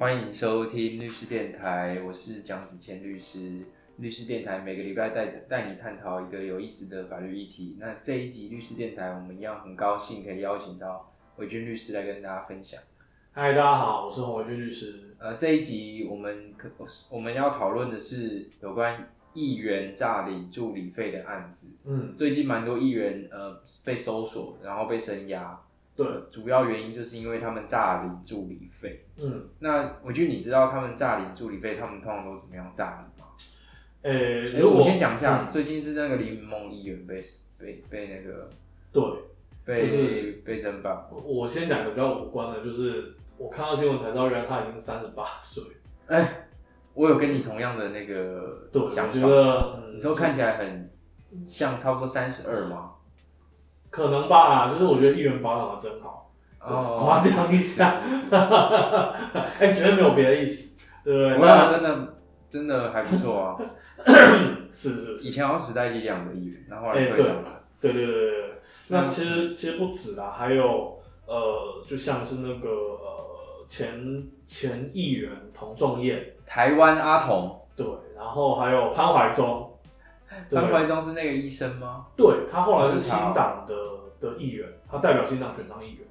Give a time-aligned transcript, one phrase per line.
[0.00, 3.66] 欢迎收听律师电台，我是蒋子谦律师。
[3.98, 7.76] 律师电台每个礼拜带带你探讨一个有意思的法律议题。
[7.78, 12.80] 那这一集律师电台，我们一样很高兴可以邀请到伟军律师来跟大家分享。
[13.32, 15.14] 嗨，大家好，我是洪伟军律师。
[15.18, 16.70] 呃，这一集我们可
[17.10, 21.76] 我们要讨论的是有关议员诈领助理费的案子。
[21.84, 25.60] 嗯，最近蛮多议员呃被搜索，然后被声押。
[26.02, 29.04] 对，主要原因就是因为他们诈领助理费。
[29.18, 33.28] 嗯，那我觉得，你知道他们诈领助理费，他们通常都怎么样诈领吗？
[34.00, 37.22] 呃、哎、如果我先讲一下，嗯最近是那个林梦议员被
[37.58, 38.48] 被被那个
[38.90, 39.02] 对，
[39.66, 41.06] 被、就是被侦办。
[41.10, 45.62] 我先讲个比较无关的，就是我看到新闻才知道，原来他已经三十八岁。
[46.06, 46.48] 哎、
[46.94, 48.88] 我有跟你同样的那个对，我。
[48.88, 50.90] 觉得，嗯，你说看起来很
[51.44, 52.92] 像差不多三十二吗？
[53.90, 58.00] 可能吧，就是我觉得议员保养的真好，哦，夸奖一下
[59.58, 61.34] 哎、绝对没有别的意思，对不对？
[61.34, 62.14] 不过他真的
[62.48, 63.56] 真的还不错啊。
[64.70, 67.60] 是是是，以前好像时代力量的议员，然后后来哎退党了。
[67.80, 68.50] 对对对对对。
[68.88, 79.69] 那嗯其实其实不止啦，还有呃，就像是那个呃前前议员童仲彦，台湾阿童，对，然后还有潘怀忠，对
[80.50, 82.06] 潘怀忠是那个医生吗？
[82.16, 83.74] 对他后来是新党的
[84.20, 86.06] 的议员，他代表新党选上议员。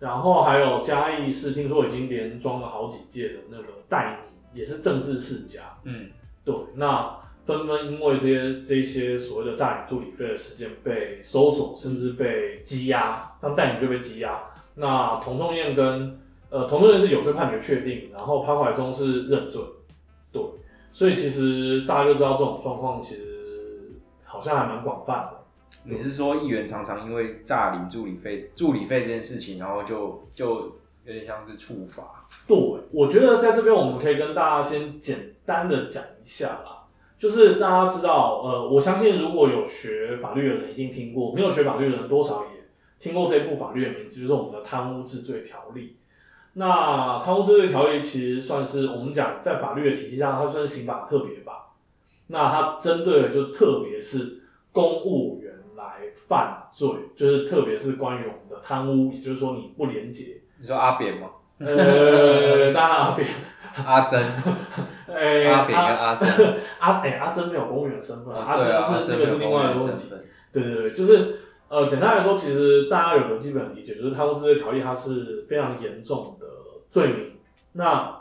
[0.00, 4.20] 然后还有嘉义是听说已经连装了好几届的那个戴
[4.52, 5.62] 妮，也是政治世家。
[5.82, 6.08] 嗯，
[6.44, 14.40] 对，那纷纷因为这些这些所谓的诈领助理费的事件被搜索，甚至被羁押，像戴妮就被羁押。
[14.76, 19.60] 那童仲彦跟呃童仲彦是有罪判决确定，然后潘怀忠是认罪。
[20.30, 20.40] 对，
[20.92, 23.27] 所以其实大家就知道这种状况其实
[24.38, 25.38] 好像还蛮广泛的。
[25.82, 32.24] 你是说议员常常因为诈领助理费、助理费这件事情，然后就就有点像是处罚？
[32.46, 32.56] 对，
[32.92, 36.86] 我觉得在这边我们可以跟大家先简单的讲一下啦，
[37.18, 42.62] 就是大家知道，呃，我相信如果有学法律的人一定听过，没有学法律的人多少也
[43.00, 45.80] 听过这部法律的名字，就是我们的《贪污治罪条例》。
[46.54, 51.67] 那《贪污治罪条例》其实算是我们讲在法律的体系上，它算是刑法特别法。
[52.28, 60.40] 那它针对的就特别是公务员来犯罪，就是特别是关于我们的贪污，也就是说你不廉洁。
[60.60, 61.28] 你说阿扁吗？
[61.58, 63.28] 呃，当然阿扁，
[63.84, 64.22] 阿珍，
[65.08, 66.28] 哎、阿扁跟阿阿珍，
[66.78, 70.04] 阿哎、阿珍没有公务员身份，阿珍对啊，阿是这个是另外一个问题。
[70.52, 76.46] 对对对，就是呃，简单来说，其实大家有个基本理解，就是贪污治罪条例它是非常严重的
[76.90, 77.32] 罪名。
[77.72, 78.20] 那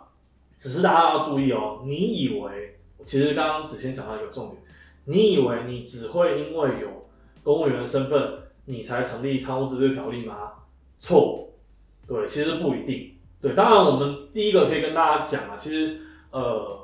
[0.57, 4.61] 只是大家要注意哦，你以为其实刚刚子谦讲到一个重点，
[5.05, 7.07] 你以为你只会因为有
[7.43, 10.51] 公务员的身份，你才成立贪污治罪条例吗？
[10.99, 11.49] 错，
[12.07, 13.13] 对，其实不一定。
[13.39, 16.79] 对，当然我们第一个可以跟大家讲啊，其实呃，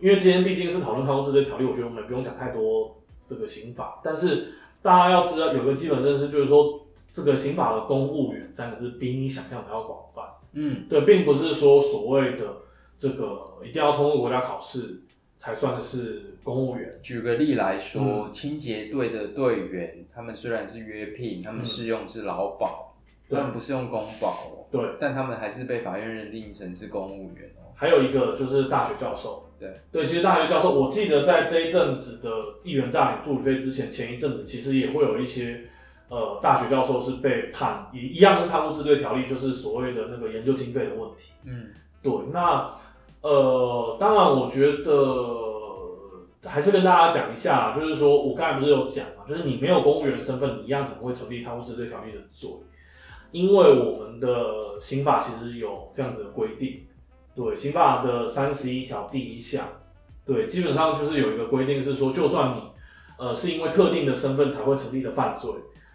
[0.00, 10.22] 因为今天毕竟是讨论贪污治罪条例，我觉得我们也不用讲太多这个刑法，但是大家要知道有个基本认识，就是说这个刑法的公务员三个字比你想象的要广泛。
[10.52, 12.62] 嗯，对，并不是说所谓的
[12.96, 15.02] 这个一定要通过国家考试
[15.46, 16.90] 才算是公务员。
[17.00, 22.96] 举个例来嗯说，清洁队的队员，他们虽然是约聘，他们嗯适用是劳保，
[23.28, 27.70] 对他们不是用公保哦，对，但他们还是被法院认定成是公务员哦。
[27.76, 29.44] 还有一个就是大学教授。
[29.56, 32.28] 对对，其实大学教授，我记得在这一阵子的
[32.64, 35.60] 议员诈领助理费之前，前一阵子其实也会有一些
[36.08, 41.30] 呃大学教授是被判一一样是贪污治罪条例，就是所谓的那个研究经费的问题。
[41.44, 41.68] 嗯，
[42.02, 42.74] 对，那
[43.26, 52.48] 呃，当然，我觉得还是跟大家讲一下，就是说我刚才不是有讲嘛，就是你没有公务员身份，你一样可能会成立贪污治罪条例的罪，
[53.32, 56.82] 因为我们的刑法其实有这样子的规定，
[57.34, 59.66] 对，刑法的三十一条第一项，
[60.24, 62.62] 对，基本上就是有一个规定是说，就算你
[63.18, 65.50] 呃是因为特定的身份才会成立的犯罪，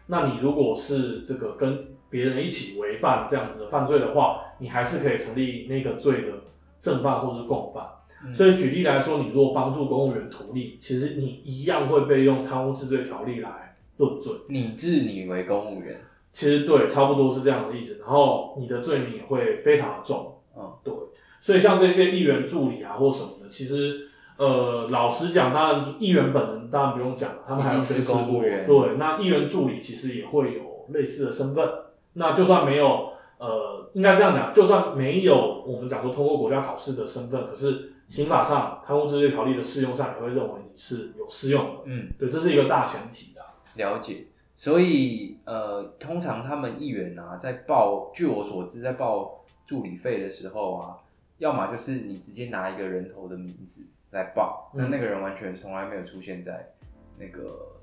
[0.07, 6.33] 那你如果是这个跟别人一起违犯这样子的犯罪的话，你还是可以成立那个罪的
[6.81, 7.85] 正犯或者是共犯。
[8.25, 14.31] 嗯所以举例来说，你如果帮助公务员图利，其实你一样会被用贪污治罪条例来论罪。
[14.47, 15.99] 你治你为公务员，
[16.31, 17.97] 其实对，差不多是这样的意思。
[17.99, 20.35] 然后你的罪名也会非常的重。
[20.55, 20.93] 嗯，对。
[21.39, 24.07] 所以像这些议员助理啊或什么的，其实
[24.37, 28.03] 呃，老实讲，当然议员本人当然不用讲了，他们还是。
[28.03, 31.67] 公务员对，那议员助理其实也会有类似的身份。
[32.13, 41.81] 那就算没有呃，应该这样讲，就算没有我们讲说通过国家考试的身份，可是刑法上贪污治罪条例的适用上也会认为你是有适用的。
[41.85, 43.41] 嗯，对，这是一个大前提的。
[43.77, 44.27] 了解。
[44.55, 50.97] 所以呃，通常他们议员啊，在报，据我所知，在报助理费的时候啊，
[51.39, 56.73] 要么就是你直接拿一个人头的名字来报，那嗯那个人完全从来没有出现在
[57.17, 57.79] 那个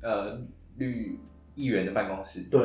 [0.00, 0.38] 呃
[0.76, 1.18] 律
[1.56, 2.42] 议员的办公室。
[2.42, 2.60] 对，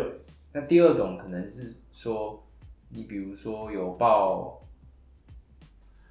[0.53, 2.45] 那第二种可能是说，
[2.89, 4.61] 你比如说有报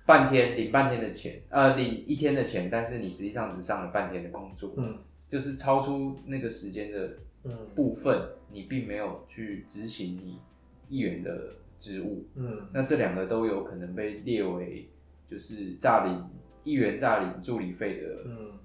[0.06, 4.98] 半天领半天的钱，呃，领一天的钱，但是你实际上只上了半天的工作，嗯。
[5.28, 7.56] 就是超出那个时间的嗯。
[7.74, 10.40] 部分，你并没有去执行你
[10.88, 12.26] 议员的职务。
[12.34, 12.66] 嗯。
[12.72, 14.88] 那这两个都有可能被列为
[15.28, 16.24] 就是诈领
[16.64, 18.58] 议员诈领助理费的嗯。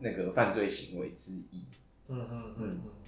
[0.00, 1.62] 那个犯罪行为之一。
[2.08, 2.80] 嗯嗯嗯嗯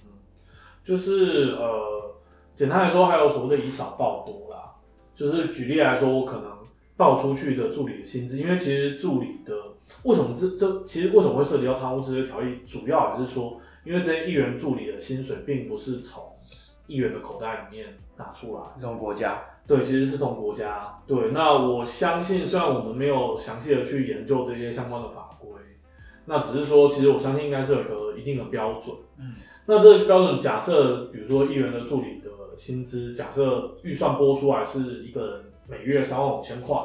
[0.83, 2.15] 就是呃，
[2.55, 4.73] 简单来说，还有所谓的以少报多啦。
[5.15, 6.51] 就是举例来说，我可能
[6.97, 9.53] 报出去的助理的薪资，因为其实助理的
[10.03, 16.23] 为什么这这其实为什么会涉及到贪污这些条例，主要也是说，因为这些议员助理的薪水并不是从
[16.87, 17.87] 议员的口袋里面
[18.17, 20.99] 拿出来，是从国家，对，其实是从国家。
[21.05, 25.49] 对，那我相信，虽然我们没有详细的去研究这些相关的法规，
[26.25, 28.95] 那只是说，其实我相信应该是有一个一定的标准。
[29.21, 29.33] 嗯，
[29.67, 36.75] 那这个标准假设，比如说议员的助理的薪资，假设预算拨出来是一个人每月三万五千块，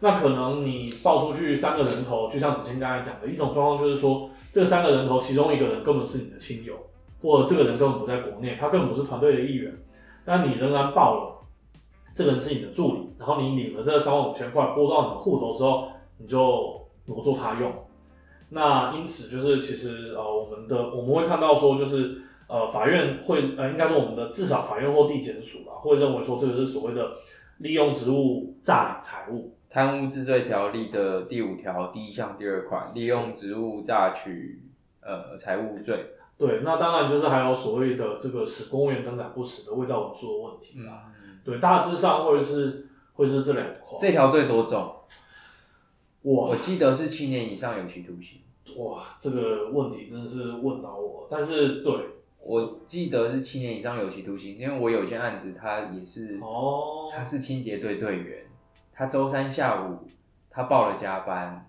[0.00, 6.74] 那可能你报出去三个人头，就像子谦刚才讲的一种状况，就是说这三个人头其中一个人根本是你的亲友，
[7.22, 9.74] 或者这个人根本不在国内，他根本不是团队的一员，
[10.24, 11.30] 但你仍然报了。
[12.14, 15.88] 这个人是你的助理，然后你领了这三万五千块拨到你的户头之后，
[16.18, 17.72] 你就挪作他用。
[18.54, 27.16] 那因此就是其实呃我们的我们会看到说就是呃法院会呃应该说我们的至少法院或地检署吧会认为说这个是所谓的
[27.58, 29.56] 利用职务诈领财物。
[29.68, 34.62] 贪污治罪条例的第五条第一项第二款，利用职务榨取
[35.00, 36.12] 呃财物罪。
[36.38, 41.12] 对，那当然就是还有所谓的这个使公务员登载不实的伪造文书的问题啦。
[41.20, 43.98] 嗯，对，大致上会是会是这两块。
[44.00, 48.42] 这条最多重，哇我记得是七年以上有期徒刑。
[48.76, 51.92] 哇，这个问题真的是问倒我，但是对
[52.40, 58.46] 我记得是七年以上有期徒刑，因为我有一件案子，他也是，哦，他是清洁队队员，
[58.92, 60.08] 他周三下午
[60.50, 61.68] 他报了加班，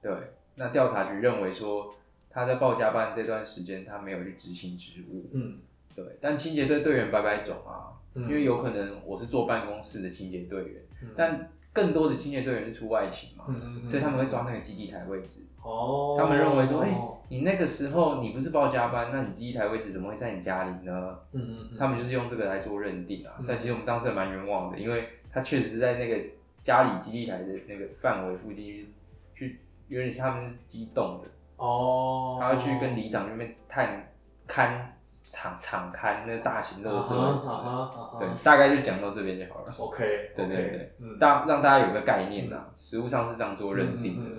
[0.00, 0.12] 对，
[0.54, 1.94] 那调查局认为说
[2.30, 5.58] 他在报加班这段时间他没有去执行职务，嗯
[5.94, 15.46] 对，但清洁队队员百百种啊，嗯因为有可能我是坐办公室的清洁队员，嗯但更多的清洁队员是出外勤嘛，嗯嗯嗯所以他们会抓那个基地台位置。
[15.66, 16.96] 哦，他们认为说，哎、
[17.28, 21.18] 你那个时候你不是报加班，那你基地台位置怎么会在你家里呢？
[21.32, 23.34] 嗯嗯嗯，他们就是用这个来做认定啊。
[23.40, 26.24] 嗯但其实我们当时也蛮冤枉的，因为他确实是在那个
[26.62, 28.88] 家里基地台的那个范围附近去，
[29.34, 34.08] 去有点像他们是机动的，哦，他要去跟里长那边探
[34.48, 34.78] 勘
[35.24, 37.38] 敞敞勘那个大型垃圾啊什么的。
[37.38, 39.74] 哈啊哈对，大概就讲到这边就好了。
[39.76, 44.30] ，OK，对对对，嗯，大让大家有个概念呐、实物上是这样做认定的。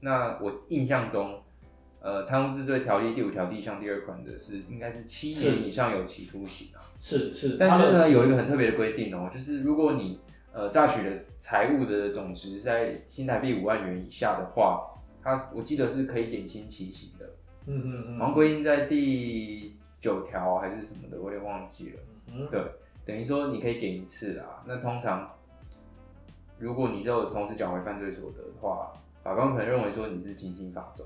[0.00, 1.40] 那我印象中，
[2.00, 6.80] 呃，贪污治罪条例第五条第一项第二款的是应该是七年以上有期徒刑啊。
[7.00, 10.20] 是是，但是呢，有一个很特别的规定哦，就是如果你
[10.52, 14.86] 呃榨取的财物的总值在新台币五万元以下的话，
[15.22, 17.26] 它我记得是可以减轻其刑的，
[17.66, 22.00] 嗯嗯嗯，好像规定在第九条还是什么的，我有点忘记了。
[22.32, 22.62] 嗯对，
[23.04, 24.62] 等于说你可以减一次啦。
[24.66, 25.30] 那通常，
[26.58, 28.92] 如果你是有同时缴回犯罪所得的话，
[29.22, 31.04] 法官可能认为说你是轻轻法重，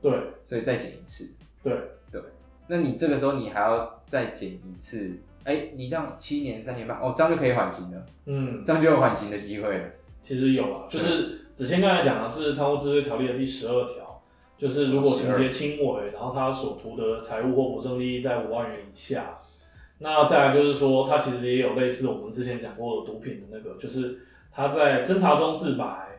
[0.00, 0.12] 对
[0.44, 1.34] 所以再减一次。
[1.62, 1.72] 对
[2.10, 2.20] 对，
[2.68, 5.10] 那你这个时候你还要再减一次，
[5.44, 9.88] 哎、你这样七年三年半，哦，这样就可以缓刑了，嗯，这样就有缓刑的机会了。
[10.22, 14.22] 其实有啊，就是子谦刚才讲的是《贪污治罪条例》的第十二条，
[14.58, 19.38] 就是如果情节轻微，然后他所图的财物或不正利益在五万元以下，
[19.98, 24.18] 那再来就是说，他其实也有类似我们之前讲过的毒品的那个，就是
[24.52, 26.15] 他在侦查中自白，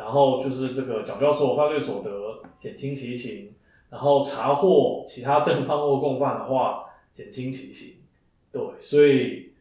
[0.00, 3.52] 然后就是这个缴交所有犯罪所得，减轻其刑，
[3.90, 7.96] 然后查获其他正犯或共犯的话，减轻其刑。
[8.50, 9.52] 对，所以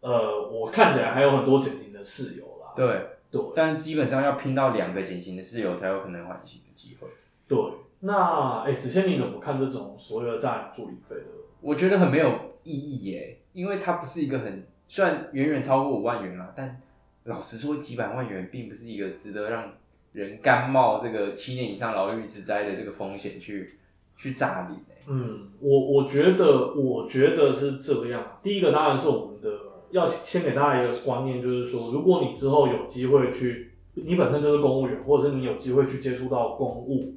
[0.00, 2.72] 呃，我看起来还有很多减刑的事由啦。
[2.74, 7.06] 对，对但基本上要拼到两个减刑的室友才有可能缓刑的机会。
[7.46, 7.58] 对，
[8.00, 11.26] 那哎，子谦你怎么看这种所有的诈领助理费的？
[11.60, 12.32] 我觉得很没有
[12.64, 16.80] 意义耶，因为它不是一个很虽然远远超过五万元啦，但
[17.24, 19.74] 老实说几百万元并不是一个值得让
[20.12, 23.78] 人甘冒这个七年以上牢狱之灾的这个风险去
[24.16, 25.02] 去诈领哎。
[25.08, 28.38] 嗯，我我觉得，我觉得是这样。
[28.42, 29.50] 第一个当然是我们的
[29.90, 37.14] 要先给大家一个观念，就是说，如果你之后有机会去，你本身就是公务员，或者是你有机会去接触到公务，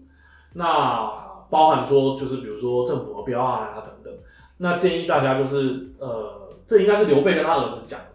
[0.54, 1.12] 那
[1.50, 4.14] 包含说就是比如说政府的标案啊等等，
[4.58, 8.00] 那建议大家就是呃，这应该是刘备跟他儿子讲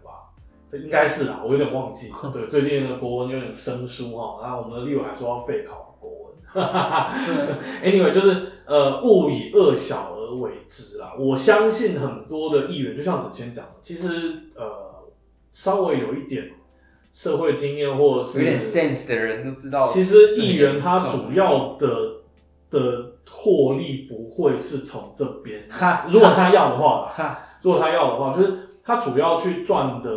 [0.73, 2.09] 应该是啊，我有点忘记。
[2.31, 6.31] 对，最近的国文有点生疏哈，然后我们的立委还说要废考国文。
[7.83, 11.13] anyway，就是呃，勿以恶小而为之啦。
[11.17, 14.07] 我相信很多的议员，就像子谦讲的，其实
[14.55, 15.09] 呃，
[15.51, 16.51] 稍微有一点
[17.13, 21.87] 社会经验或者是有点 sense 的人都知道，其实议员他主要的
[22.69, 25.67] 的获利不会是从这边，
[26.09, 27.13] 如果他要的话，
[27.61, 30.09] 如果他要的话，就是他主要去赚的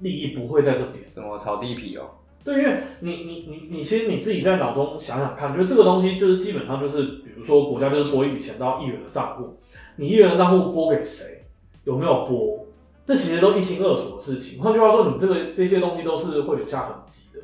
[0.00, 1.04] 利益不会在这边。
[1.04, 2.10] 什么炒地皮哦？
[2.44, 9.58] 对，因为你你你你其实你自己在脑中想想看，就是这个东西就是基本上就是，比如说国家就是拨一笔钱到议员的账户，
[9.96, 11.44] 你议员的账户拨给谁，
[11.84, 12.66] 有没有拨，
[13.06, 14.62] 这其实都一清二楚的事情。
[14.62, 17.40] 换句话说，你这个这些东西都是会留下痕迹的。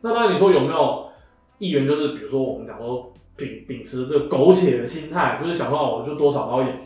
[0.00, 1.06] 那当然你说有没有
[1.58, 6.78] 议员，就是比如说我们讲说秉秉持这个苟且的心态，就是想说哦，我就多少捞一点，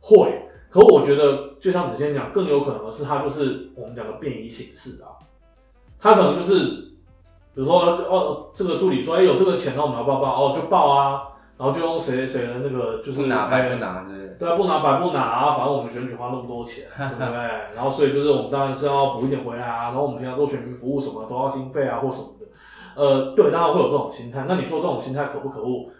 [0.00, 0.47] 会。
[0.70, 5.16] 可我觉得就像子谦讲，更有可能的是他就是我们讲的便宜形式啊，
[5.98, 6.84] 他可能就是。
[7.54, 11.22] 比如说，哦，这个助理说，哎，有这个钱，那我们要报报，哦，就报啊，
[11.56, 14.36] 然后就用谁谁的那个，就是拿白不拿，是不是？
[14.38, 17.40] 对啊，不拿白不拿啊，反正我们选举花那么多钱， 对不对？
[17.74, 22.46] 然后所以就是我们当然是要补一点回来啊，然后我们平常做选民服务什么都要经费啊或什么的，
[22.94, 24.44] 呃，对，大家会有这种心态。
[24.46, 25.90] 那你说这种心态可不可恶？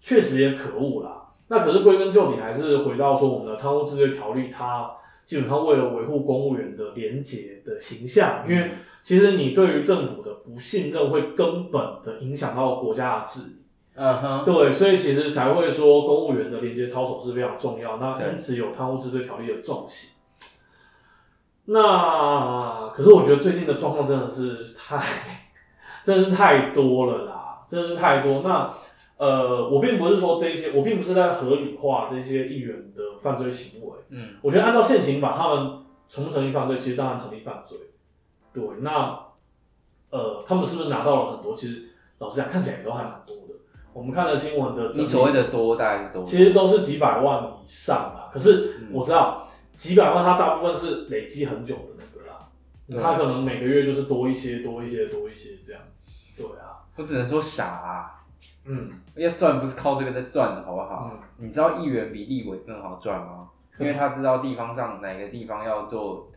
[0.00, 1.19] 确实也可恶啦。
[1.50, 4.90] 那可是归根究底还是回到说我们的贪污治罪条例，它
[5.26, 8.70] 基本上为了维护公务员的廉洁的形象，因为。
[9.02, 13.56] 其实你对于政府的不信任，会根本的影响到国家的治理。
[13.94, 17.96] 嗯哼，对，所以其实才会说公务员的廉洁操守是非常重要。
[17.96, 20.16] 那因此有贪污治罪条例的重刑。
[21.64, 25.02] 那可是我觉得最近的状况真的是太，
[26.04, 28.42] 真的是太多了啦，真的是太多。
[28.44, 28.70] 那
[29.20, 33.92] 呃，我并不是说这些，我并不是在合理化这些议员的犯罪行为。
[34.08, 37.76] 嗯，我觉得按照现行法，他们成不成立犯罪，其实当然成立犯罪。
[38.54, 39.26] 对，那
[40.08, 41.54] 呃，他们是不是拿到了很多？
[41.54, 43.54] 其实老实讲，看起来也都还蛮多的。
[43.92, 46.24] 我们看了新闻的，你所谓的多大概是多？
[46.24, 48.30] 其实都是几百万以上啦。
[48.32, 49.46] 可是我知道
[49.76, 52.48] 几百万，它大部分是累积很久的那个啦。
[53.02, 56.08] 它可能每个月就是多一些、多一些、多一些这样子。
[56.38, 58.16] 对啊，我只能说傻啊。
[58.64, 61.12] 嗯，要赚不是靠这个在赚的好不好？
[61.38, 63.48] 你知道议员比立委更好赚吗？
[63.78, 66.29] 因为他知道地方上哪个地方要做。